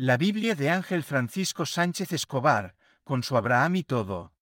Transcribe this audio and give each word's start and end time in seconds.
La 0.00 0.16
Biblia 0.16 0.54
de 0.54 0.70
Ángel 0.70 1.02
Francisco 1.02 1.66
Sánchez 1.66 2.12
Escobar, 2.12 2.76
con 3.02 3.24
su 3.24 3.36
Abraham 3.36 3.74
y 3.74 3.82
todo. 3.82 4.32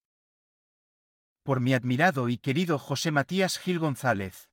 Por 1.41 1.61
mi 1.61 1.73
admirado 1.73 2.29
y 2.29 2.37
querido 2.37 2.77
José 2.77 3.09
Matías 3.09 3.57
Gil 3.57 3.79
González. 3.79 4.51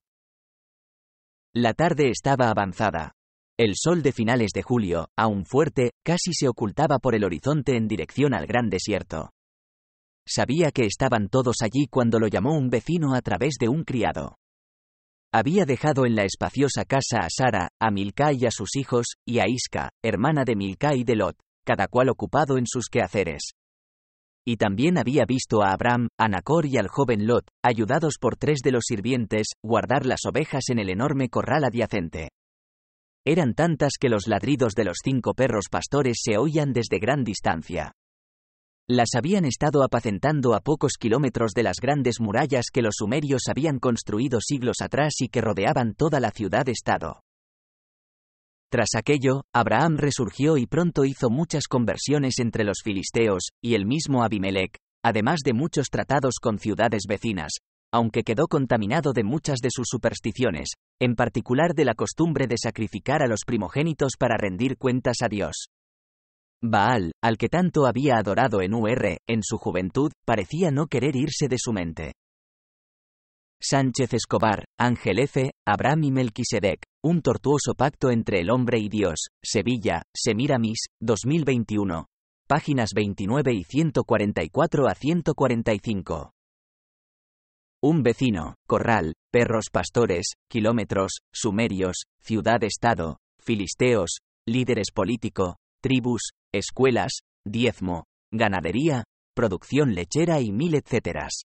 La 1.53 1.75
tarde 1.75 2.09
estaba 2.09 2.49
avanzada. 2.49 3.17
El 3.59 3.75
sol 3.77 4.03
de 4.03 4.13
finales 4.13 4.53
de 4.55 4.63
julio, 4.63 5.11
aún 5.15 5.45
fuerte, 5.45 5.91
casi 6.03 6.33
se 6.33 6.49
ocultaba 6.49 6.99
por 6.99 7.15
el 7.15 7.25
horizonte 7.25 7.77
en 7.77 7.87
dirección 7.87 8.33
al 8.33 8.47
gran 8.47 8.71
desierto. 8.71 9.35
Sabía 10.27 10.71
que 10.71 10.87
estaban 10.87 11.29
todos 11.29 11.57
allí 11.61 11.87
cuando 11.87 12.19
lo 12.19 12.29
llamó 12.29 12.57
un 12.57 12.71
vecino 12.71 13.15
a 13.15 13.21
través 13.21 13.57
de 13.61 13.69
un 13.69 13.85
criado. 13.85 14.39
Había 15.37 15.65
dejado 15.65 16.07
en 16.07 16.15
la 16.15 16.23
espaciosa 16.23 16.85
casa 16.85 17.19
a 17.23 17.29
Sara, 17.29 17.71
a 17.81 17.91
Milca 17.91 18.33
y 18.33 18.47
a 18.47 18.53
sus 18.53 18.77
hijos, 18.77 19.17
y 19.27 19.41
a 19.41 19.49
Isca, 19.49 19.91
hermana 20.01 20.45
de 20.45 20.55
Milca 20.55 20.95
y 20.95 21.03
de 21.03 21.17
Lot, 21.17 21.35
cada 21.67 21.89
cual 21.89 22.09
ocupado 22.09 22.57
en 22.57 22.69
sus 22.69 22.87
quehaceres. 22.87 23.51
Y 24.47 24.59
también 24.59 24.97
había 24.97 25.25
visto 25.25 25.65
a 25.65 25.73
Abraham, 25.73 26.07
a 26.21 26.29
Nacor 26.29 26.67
y 26.67 26.77
al 26.77 26.87
joven 26.87 27.27
Lot, 27.27 27.49
ayudados 27.65 28.19
por 28.21 28.37
tres 28.37 28.61
de 28.63 28.71
los 28.71 28.85
sirvientes, 28.87 29.49
guardar 29.61 30.07
las 30.07 30.21
ovejas 30.25 30.69
en 30.69 30.79
el 30.79 30.89
enorme 30.89 31.29
corral 31.29 31.65
adyacente. 31.65 32.29
Eran 33.27 33.55
tantas 33.55 33.95
que 33.99 34.11
los 34.11 34.29
ladridos 34.29 34.75
de 34.75 34.85
los 34.85 34.99
cinco 35.03 35.35
perros 35.35 35.65
pastores 35.69 36.19
se 36.23 36.39
oían 36.39 36.73
desde 36.73 37.01
gran 37.01 37.25
distancia. 37.25 37.91
Las 38.87 39.15
habían 39.17 39.47
estado 39.47 39.83
apacentando 39.83 40.55
a 40.55 40.61
pocos 40.61 40.99
kilómetros 40.99 41.53
de 41.55 41.63
las 41.63 41.79
grandes 41.81 42.21
murallas 42.21 42.67
que 42.71 42.83
los 42.83 42.97
sumerios 42.99 43.45
habían 43.49 43.79
construido 43.79 44.41
siglos 44.43 44.83
atrás 44.83 45.15
y 45.21 45.29
que 45.29 45.41
rodeaban 45.41 45.95
toda 45.95 46.21
la 46.21 46.31
ciudad-estado. 46.31 47.23
Tras 48.71 48.91
aquello, 48.95 49.45
Abraham 49.55 49.97
resurgió 49.97 50.59
y 50.59 50.67
pronto 50.67 51.07
hizo 51.07 51.31
muchas 51.31 51.67
conversiones 51.67 52.39
entre 52.41 52.65
los 52.65 52.83
filisteos, 52.85 53.49
y 53.63 53.75
el 53.75 53.87
mismo 53.87 54.23
Abimelech, 54.23 54.77
además 55.03 55.41
de 55.43 55.55
muchos 55.55 55.87
tratados 55.89 56.35
con 56.39 56.59
ciudades 56.59 57.05
vecinas, 57.09 57.53
aunque 57.91 58.23
quedó 58.23 58.49
contaminado 58.49 59.15
de 59.15 59.25
muchas 59.25 59.61
de 59.63 59.71
sus 59.71 59.87
supersticiones, 59.89 60.69
en 61.01 61.15
particular 61.15 61.73
de 61.75 61.87
la 61.87 61.95
costumbre 61.95 62.47
de 62.47 62.59
sacrificar 62.59 63.23
a 63.23 63.29
los 63.29 63.45
primogénitos 63.47 64.13
para 64.19 64.37
rendir 64.37 64.77
cuentas 64.77 65.19
a 65.23 65.29
Dios. 65.29 65.69
Baal, 66.67 67.13
al 67.23 67.37
que 67.37 67.51
tanto 67.51 67.87
había 67.87 68.17
adorado 68.17 68.63
en 68.63 68.73
UR, 68.73 69.19
en 69.29 69.43
su 69.43 69.59
juventud, 69.59 70.13
parecía 70.25 70.71
no 70.71 70.87
querer 70.87 71.15
irse 71.15 71.47
de 71.47 71.59
su 71.59 71.73
mente. 71.75 72.15
Sánchez 73.61 74.15
Escobar, 74.15 74.65
Ángel 74.79 75.19
F., 75.19 75.53
Abraham 75.67 76.05
y 76.05 76.11
Melquisedec, 76.11 76.83
un 77.03 77.21
tortuoso 77.21 77.75
pacto 77.77 78.11
entre 78.11 78.41
el 78.41 78.51
hombre 78.51 78.79
y 78.79 78.89
Dios, 78.89 79.29
Sevilla, 79.43 80.03
Semiramis, 80.15 80.87
2021. 81.01 82.07
Páginas 82.47 82.91
29 82.95 83.53
y 83.55 83.65
144 83.65 84.87
a 84.87 84.95
145. 84.95 86.33
Un 87.83 88.03
vecino, 88.03 88.55
corral, 88.67 89.13
perros 89.31 89.67
pastores, 89.71 90.33
kilómetros, 90.49 91.21
sumerios, 91.31 92.05
ciudad-estado, 92.21 93.19
filisteos, 93.39 94.19
líderes 94.47 94.89
político, 94.95 95.57
tribus, 95.85 96.31
escuelas, 96.51 97.19
diezmo, 97.45 98.05
ganadería, 98.33 99.05
producción 99.37 99.95
lechera 99.95 100.41
y 100.41 100.51
mil 100.51 100.75
etcéteras. 100.75 101.43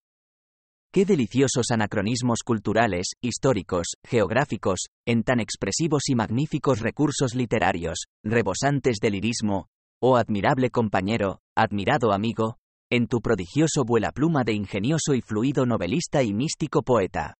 Qué 0.93 1.03
deliciosos 1.03 1.71
anacronismos 1.71 2.39
culturales, 2.45 3.07
históricos, 3.21 3.87
geográficos, 4.07 4.85
en 5.05 5.23
tan 5.23 5.41
expresivos 5.41 6.03
y 6.07 6.15
magníficos 6.15 6.79
recursos 6.79 7.35
literarios, 7.35 8.05
rebosantes 8.23 8.99
de 9.01 9.09
lirismo, 9.09 9.67
oh 10.01 10.15
admirable 10.15 10.69
compañero, 10.69 11.41
admirado 11.53 12.13
amigo, 12.13 12.55
en 12.89 13.07
tu 13.07 13.19
prodigioso 13.19 13.83
vuela 13.83 14.13
pluma 14.13 14.45
de 14.45 14.53
ingenioso 14.53 15.15
y 15.15 15.21
fluido 15.21 15.65
novelista 15.65 16.23
y 16.23 16.33
místico 16.33 16.81
poeta. 16.81 17.35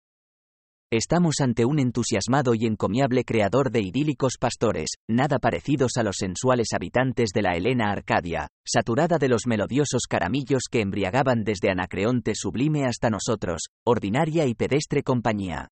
Estamos 0.92 1.36
ante 1.40 1.66
un 1.66 1.78
entusiasmado 1.78 2.56
y 2.56 2.66
encomiable 2.66 3.24
creador 3.24 3.70
de 3.70 3.80
idílicos 3.80 4.38
pastores, 4.40 4.88
nada 5.08 5.38
parecidos 5.38 5.98
a 5.98 6.04
los 6.04 6.16
sensuales 6.18 6.70
habitantes 6.74 7.30
de 7.32 7.44
la 7.44 7.56
Helena 7.56 7.92
Arcadia, 7.92 8.48
saturada 8.66 9.20
de 9.20 9.30
los 9.30 9.46
melodiosos 9.46 10.08
caramillos 10.10 10.64
que 10.68 10.82
embriagaban 10.82 11.44
desde 11.44 11.70
Anacreonte 11.70 12.34
sublime 12.34 12.86
hasta 12.86 13.12
nosotros, 13.12 13.68
ordinaria 13.86 14.48
y 14.48 14.56
pedestre 14.56 15.04
compañía. 15.04 15.68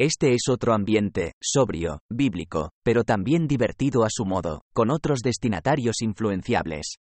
Este 0.00 0.32
es 0.32 0.48
otro 0.48 0.72
ambiente, 0.72 1.32
sobrio, 1.38 1.98
bíblico, 2.10 2.70
pero 2.82 3.04
también 3.04 3.46
divertido 3.46 4.04
a 4.04 4.08
su 4.08 4.24
modo, 4.24 4.62
con 4.72 4.90
otros 4.90 5.20
destinatarios 5.20 6.00
influenciables. 6.00 6.96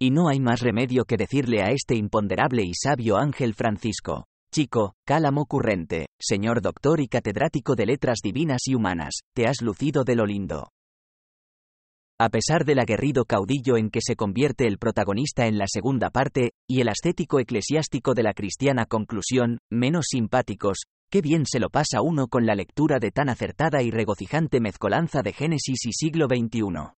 Y 0.00 0.10
no 0.10 0.28
hay 0.28 0.40
más 0.40 0.62
remedio 0.62 1.04
que 1.04 1.18
decirle 1.18 1.60
a 1.60 1.72
este 1.72 1.94
imponderable 1.94 2.62
y 2.64 2.72
sabio 2.72 3.18
ángel 3.18 3.52
Francisco, 3.52 4.24
Chico, 4.54 4.92
cálamo 5.06 5.46
currente, 5.46 6.08
señor 6.20 6.60
doctor 6.60 7.00
y 7.00 7.08
catedrático 7.08 7.74
de 7.74 7.86
letras 7.86 8.18
divinas 8.22 8.60
y 8.66 8.74
humanas, 8.74 9.20
te 9.34 9.46
has 9.46 9.62
lucido 9.62 10.04
de 10.04 10.14
lo 10.14 10.26
lindo. 10.26 10.68
A 12.20 12.28
pesar 12.28 12.66
del 12.66 12.78
aguerrido 12.78 13.24
caudillo 13.24 13.78
en 13.78 13.88
que 13.88 14.00
se 14.02 14.14
convierte 14.14 14.66
el 14.66 14.76
protagonista 14.76 15.46
en 15.46 15.56
la 15.56 15.64
segunda 15.66 16.10
parte, 16.10 16.50
y 16.68 16.82
el 16.82 16.90
ascético 16.90 17.40
eclesiástico 17.40 18.12
de 18.12 18.24
la 18.24 18.34
cristiana 18.34 18.84
conclusión, 18.84 19.56
menos 19.70 20.08
simpáticos, 20.10 20.82
qué 21.10 21.22
bien 21.22 21.46
se 21.46 21.58
lo 21.58 21.70
pasa 21.70 22.02
uno 22.02 22.28
con 22.28 22.44
la 22.44 22.54
lectura 22.54 22.98
de 22.98 23.10
tan 23.10 23.30
acertada 23.30 23.82
y 23.82 23.90
regocijante 23.90 24.60
mezcolanza 24.60 25.22
de 25.22 25.32
Génesis 25.32 25.86
y 25.86 25.92
siglo 25.94 26.26
XXI. 26.26 26.92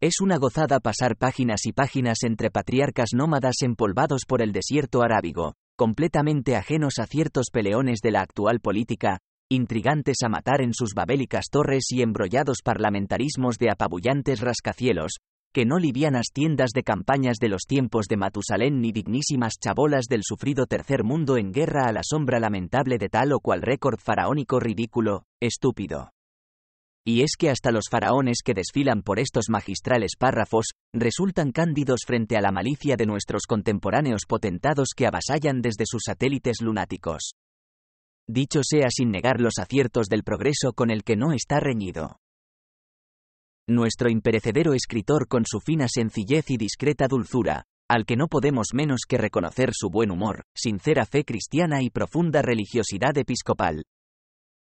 Es 0.00 0.14
una 0.22 0.38
gozada 0.38 0.80
pasar 0.80 1.16
páginas 1.18 1.66
y 1.66 1.72
páginas 1.72 2.22
entre 2.22 2.50
patriarcas 2.50 3.10
nómadas 3.14 3.56
empolvados 3.60 4.22
por 4.26 4.40
el 4.40 4.52
desierto 4.52 5.02
arábigo, 5.02 5.56
completamente 5.76 6.56
ajenos 6.56 6.98
a 6.98 7.06
ciertos 7.06 7.46
peleones 7.52 8.00
de 8.02 8.12
la 8.12 8.20
actual 8.20 8.60
política, 8.60 9.18
intrigantes 9.50 10.18
a 10.24 10.28
matar 10.28 10.62
en 10.62 10.72
sus 10.72 10.94
babélicas 10.94 11.46
torres 11.50 11.84
y 11.90 12.02
embrollados 12.02 12.58
parlamentarismos 12.64 13.58
de 13.58 13.70
apabullantes 13.70 14.40
rascacielos, 14.40 15.18
que 15.52 15.64
no 15.64 15.78
livianas 15.78 16.26
tiendas 16.32 16.70
de 16.74 16.82
campañas 16.82 17.36
de 17.40 17.48
los 17.48 17.62
tiempos 17.66 18.06
de 18.08 18.16
Matusalén 18.16 18.80
ni 18.80 18.92
dignísimas 18.92 19.54
chabolas 19.60 20.06
del 20.06 20.22
sufrido 20.24 20.66
tercer 20.66 21.04
mundo 21.04 21.36
en 21.36 21.52
guerra 21.52 21.86
a 21.86 21.92
la 21.92 22.02
sombra 22.02 22.40
lamentable 22.40 22.98
de 22.98 23.08
tal 23.08 23.32
o 23.32 23.40
cual 23.40 23.62
récord 23.62 23.98
faraónico 24.00 24.58
ridículo, 24.58 25.24
estúpido. 25.40 26.13
Y 27.06 27.22
es 27.22 27.32
que 27.38 27.50
hasta 27.50 27.70
los 27.70 27.84
faraones 27.90 28.38
que 28.42 28.54
desfilan 28.54 29.02
por 29.02 29.18
estos 29.18 29.50
magistrales 29.50 30.12
párrafos, 30.18 30.68
resultan 30.94 31.52
cándidos 31.52 32.00
frente 32.06 32.36
a 32.38 32.40
la 32.40 32.50
malicia 32.50 32.96
de 32.96 33.04
nuestros 33.04 33.42
contemporáneos 33.46 34.22
potentados 34.26 34.88
que 34.96 35.06
avasallan 35.06 35.60
desde 35.60 35.84
sus 35.86 36.04
satélites 36.06 36.62
lunáticos. 36.62 37.34
Dicho 38.26 38.60
sea 38.62 38.88
sin 38.88 39.10
negar 39.10 39.38
los 39.38 39.58
aciertos 39.58 40.06
del 40.08 40.24
progreso 40.24 40.72
con 40.72 40.90
el 40.90 41.04
que 41.04 41.16
no 41.16 41.32
está 41.32 41.60
reñido. 41.60 42.20
Nuestro 43.68 44.08
imperecedero 44.10 44.72
escritor 44.72 45.28
con 45.28 45.44
su 45.46 45.60
fina 45.60 45.88
sencillez 45.88 46.50
y 46.50 46.56
discreta 46.56 47.06
dulzura, 47.06 47.64
al 47.86 48.06
que 48.06 48.16
no 48.16 48.28
podemos 48.28 48.68
menos 48.72 49.02
que 49.06 49.18
reconocer 49.18 49.70
su 49.74 49.90
buen 49.90 50.10
humor, 50.10 50.44
sincera 50.54 51.04
fe 51.04 51.24
cristiana 51.24 51.82
y 51.82 51.90
profunda 51.90 52.40
religiosidad 52.40 53.16
episcopal, 53.18 53.84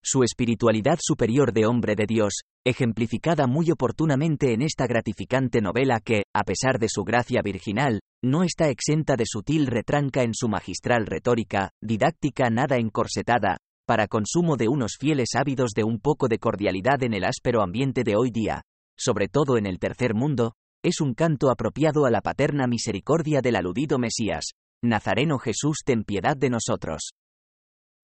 su 0.03 0.23
espiritualidad 0.23 0.97
superior 1.01 1.53
de 1.53 1.65
hombre 1.65 1.95
de 1.95 2.05
Dios, 2.07 2.41
ejemplificada 2.65 3.47
muy 3.47 3.71
oportunamente 3.71 4.53
en 4.53 4.61
esta 4.61 4.87
gratificante 4.87 5.61
novela 5.61 5.99
que, 5.99 6.23
a 6.33 6.43
pesar 6.43 6.79
de 6.79 6.87
su 6.89 7.03
gracia 7.03 7.41
virginal, 7.41 7.99
no 8.23 8.43
está 8.43 8.69
exenta 8.69 9.15
de 9.15 9.25
sutil 9.25 9.67
retranca 9.67 10.23
en 10.23 10.33
su 10.33 10.47
magistral 10.47 11.05
retórica, 11.05 11.71
didáctica 11.81 12.49
nada 12.49 12.77
encorsetada, 12.77 13.57
para 13.87 14.07
consumo 14.07 14.55
de 14.55 14.67
unos 14.67 14.97
fieles 14.99 15.29
ávidos 15.35 15.71
de 15.75 15.83
un 15.83 15.99
poco 15.99 16.27
de 16.27 16.37
cordialidad 16.37 17.01
en 17.03 17.13
el 17.13 17.23
áspero 17.23 17.61
ambiente 17.61 18.03
de 18.03 18.15
hoy 18.15 18.29
día, 18.29 18.61
sobre 18.97 19.27
todo 19.29 19.57
en 19.57 19.65
el 19.65 19.79
tercer 19.79 20.13
mundo, 20.13 20.53
es 20.83 21.01
un 21.01 21.13
canto 21.13 21.49
apropiado 21.49 22.05
a 22.05 22.11
la 22.11 22.21
paterna 22.21 22.67
misericordia 22.67 23.41
del 23.41 23.55
aludido 23.55 23.97
Mesías. 23.97 24.51
Nazareno 24.81 25.39
Jesús, 25.39 25.79
ten 25.85 26.03
piedad 26.03 26.37
de 26.37 26.49
nosotros. 26.49 27.11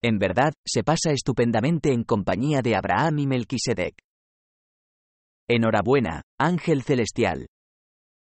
En 0.07 0.19
verdad, 0.19 0.54
se 0.63 0.84
pasa 0.84 1.13
estupendamente 1.13 1.92
en 1.92 2.04
compañía 2.04 2.62
de 2.62 2.75
Abraham 2.75 3.18
y 3.18 3.25
Melquisedec. 3.25 3.96
Enhorabuena, 5.50 6.22
ángel 6.40 6.84
celestial, 6.84 7.48